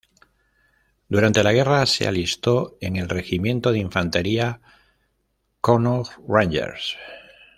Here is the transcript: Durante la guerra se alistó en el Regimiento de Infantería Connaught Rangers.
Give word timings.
Durante 1.09 1.43
la 1.43 1.53
guerra 1.53 1.85
se 1.85 2.07
alistó 2.07 2.75
en 2.81 2.95
el 2.95 3.07
Regimiento 3.07 3.71
de 3.71 3.77
Infantería 3.77 4.59
Connaught 5.59 6.07
Rangers. 6.27 6.97